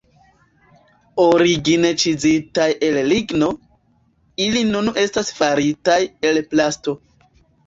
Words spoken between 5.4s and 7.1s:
faritaj el plasto.